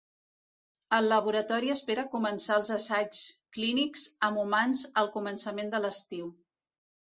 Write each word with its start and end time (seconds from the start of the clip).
El 0.95 1.09
laboratori 1.11 1.69
espera 1.73 2.05
començar 2.15 2.57
els 2.61 2.73
assaigs 2.77 3.21
clínics 3.59 4.09
amb 4.31 4.43
humans 4.47 4.85
al 5.05 5.13
començament 5.19 5.73
de 5.77 5.85
l’estiu. 5.87 6.35